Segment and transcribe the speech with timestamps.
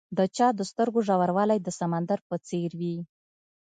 [0.17, 2.97] د چا د سترګو ژوروالی د سمندر په څېر وي.